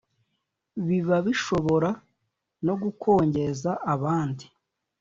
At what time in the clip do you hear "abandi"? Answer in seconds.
3.93-4.45